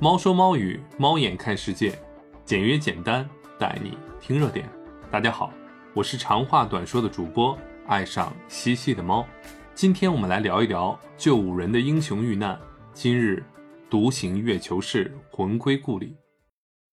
[0.00, 1.92] 猫说猫语，猫眼看世界，
[2.44, 4.64] 简约简单，带你听热点。
[5.10, 5.52] 大家好，
[5.92, 9.26] 我是长话短说的主播，爱上嬉戏的猫。
[9.74, 12.56] 今天我们来聊一聊救五人的英雄遇难。
[12.92, 13.44] 今日
[13.90, 16.16] 独行月球市，魂归故里。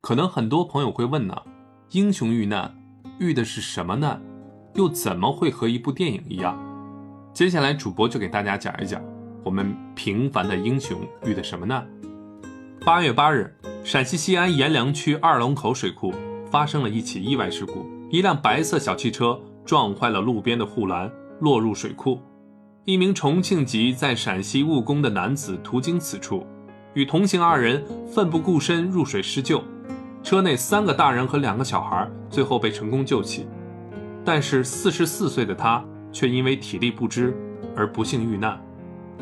[0.00, 1.36] 可能很多朋友会问呢，
[1.90, 2.74] 英雄遇难，
[3.18, 4.18] 遇的是什么难？
[4.76, 6.58] 又怎么会和一部电影一样？
[7.34, 9.04] 接下来主播就给大家讲一讲，
[9.44, 11.86] 我们平凡的英雄遇的什么难。
[12.84, 13.50] 八月八日，
[13.82, 16.12] 陕西西安阎良区二龙口水库
[16.50, 22.20] 发生了一起意外事故，一辆白色小汽车撞坏了路边的护栏，落入水库。
[22.84, 26.46] 一名重庆籍在陕西务工的男子途经此处，
[26.92, 29.62] 与同行二人奋不顾身入水施救，
[30.22, 33.46] 车内三个大人和两个小孩最后被成功救起，
[34.26, 37.34] 但是四十四岁的他却因为体力不支
[37.74, 38.62] 而不幸遇难。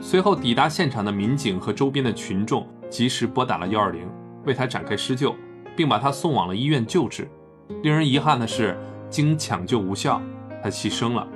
[0.00, 4.06] 随后抵达现场的民警和周边的群众及时拨打了幺二零，
[4.44, 5.34] 为他展开施救，
[5.74, 7.26] 并把他送往了医院救治。
[7.82, 10.20] 令人遗憾的是，经抢救无效，
[10.62, 11.26] 他牺牲了。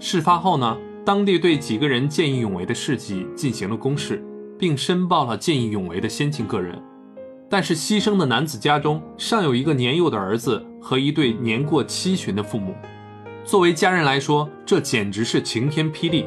[0.00, 0.76] 事发后呢？
[1.04, 4.20] 当地对几个人见义勇为的事迹进行了公示，
[4.58, 6.76] 并申报了见义勇为的先进个人。
[7.48, 12.74] 但是牺牲的男子家中尚有一个年幼的儿子和一对年过七旬的父母。
[13.44, 16.26] 作为家人来说，这简直是晴天霹雳，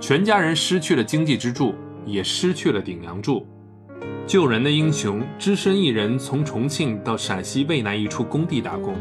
[0.00, 3.46] 全家人失去了经济支柱，也失去了顶梁柱。
[4.26, 8.94] 救人的英雄只身一人从重庆到陕西渭南一处工地打工。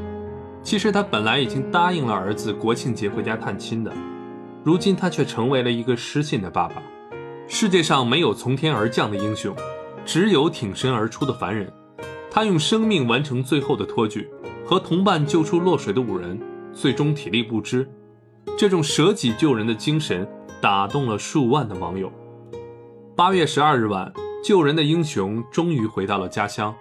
[0.63, 3.93] 其实他本来已经答应了儿子国庆节回家探亲的。
[4.63, 6.81] 如今他却成为了一个失信的爸爸。
[7.47, 9.55] 世界上没有从天而降的英雄，
[10.05, 11.71] 只有挺身而出的凡人。
[12.29, 14.29] 他用生命完成最后的托举，
[14.65, 16.39] 和同伴救出落水的五人，
[16.73, 17.89] 最终体力不支。
[18.57, 20.27] 这种舍己救人的精神
[20.61, 22.11] 打动了数万的网友。
[23.15, 26.75] 八月十二日晚，救人的英雄终于回到了家乡。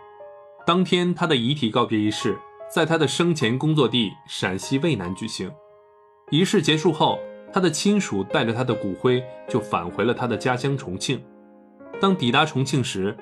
[0.67, 2.39] 当天，他的遗体告别仪式
[2.73, 5.51] 在他的生前工作地陕西渭南举行。
[6.31, 7.19] 仪式结束后。
[7.51, 11.19] 他的亲属带着他的骨灰就返回了他的家乡重庆。
[11.99, 13.17] 当抵达重庆时，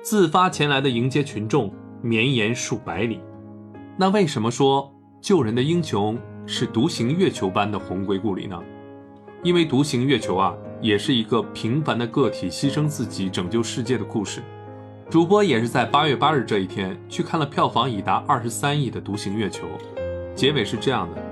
[0.00, 1.70] 自发前来的迎接群众
[2.00, 3.20] 绵延数百里。
[3.98, 8.58] 那为什么说救人的英雄是独行月球般的魂归故里呢？
[9.42, 14.42] 因为独行月球啊，也是一个平凡的个体牺牲自己拯救世界的故事。
[15.10, 19.66] 主播也是在八月八日这一天去看了票房已达二十三亿的独行月球，
[20.34, 21.22] 结尾是这样的。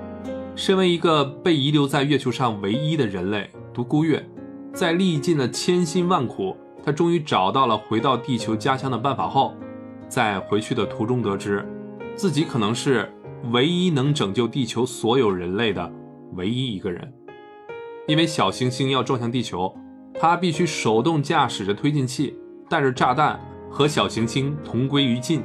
[0.57, 4.29] 身为一个被遗留在月球上唯一的人类，独孤月，
[4.73, 9.55] 在历尽了千辛万苦，他终于找到了回到地球家乡的办法后，
[10.09, 11.65] 在回去的途中得知，
[12.17, 13.09] 自己可能是
[13.53, 15.93] 唯一能拯救地球所有人类的
[16.33, 17.13] 唯一一个人。
[18.09, 19.73] 因为小行星要撞向地球，
[20.19, 22.37] 他必须手动驾驶着推进器，
[22.69, 23.39] 带着炸弹
[23.71, 25.45] 和小行星同归于尽。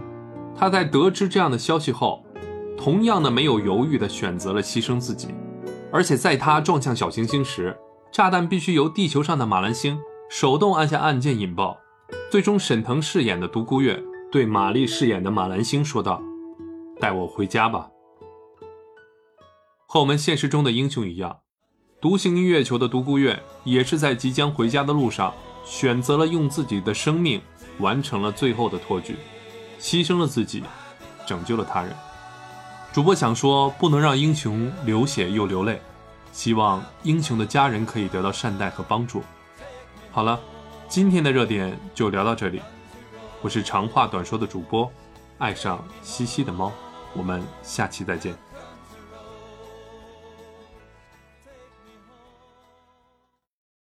[0.56, 2.26] 他在得知这样的消息后。
[2.76, 5.30] 同样的没有犹豫的选择了牺牲自己，
[5.92, 7.78] 而且在他撞向小行星时，
[8.12, 9.98] 炸弹必须由地球上的马兰星
[10.30, 11.78] 手动按下按键引爆。
[12.30, 16.22] 最终，沈腾饰演的独孤月对马丽饰演的马兰星说道
[17.00, 17.90] ：“带我回家吧。”
[19.88, 21.38] 和我们现实中的英雄一样，
[22.04, 25.34] 独行月球的独孤月也是在即将回家的路上，
[25.64, 27.42] 选择了用自己的生命
[27.80, 29.16] 完成了最后的托举，
[29.80, 30.62] 牺牲了自己，
[31.26, 31.96] 拯救了他人。
[32.92, 35.80] 主播想说，不能让英雄流血又流泪，
[36.34, 39.24] 希望英雄的家人可以得到善待和帮助。
[40.12, 40.38] 好了，
[40.90, 42.62] 今天的热点就聊到这里，
[43.42, 44.92] 我是长话短说的主播，
[45.38, 46.70] 爱上西西的猫，
[47.14, 48.36] 我们下期再见。